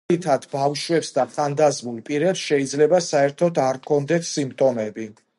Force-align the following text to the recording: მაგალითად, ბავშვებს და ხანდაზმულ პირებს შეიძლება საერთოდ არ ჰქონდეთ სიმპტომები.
მაგალითად, 0.03 0.45
ბავშვებს 0.51 1.11
და 1.17 1.25
ხანდაზმულ 1.33 1.99
პირებს 2.07 2.45
შეიძლება 2.51 3.01
საერთოდ 3.09 3.61
არ 3.65 3.79
ჰქონდეთ 3.83 4.27
სიმპტომები. 4.31 5.07